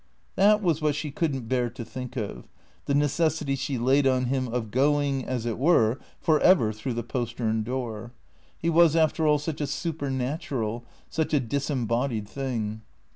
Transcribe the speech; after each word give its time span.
That 0.35 0.63
was 0.63 0.81
what 0.81 0.95
she 0.95 1.11
could 1.11 1.35
n't 1.35 1.47
bear 1.47 1.69
to 1.69 1.85
think 1.85 2.15
of, 2.17 2.47
the 2.85 2.95
necessity 2.95 3.53
she 3.55 3.77
laid 3.77 4.07
on 4.07 4.25
him 4.25 4.47
of 4.47 4.71
going, 4.71 5.23
as 5.25 5.45
it 5.45 5.59
were, 5.59 5.99
for 6.19 6.39
ever 6.39 6.73
through 6.73 6.95
the 6.95 7.03
postern 7.03 7.61
door. 7.61 8.11
He 8.57 8.67
was 8.71 8.95
after 8.95 9.27
all 9.27 9.37
such 9.37 9.61
a 9.61 9.67
supernatural, 9.67 10.83
such 11.11 11.35
a 11.35 11.39
disembodied 11.39 12.27
thing. 12.27 12.81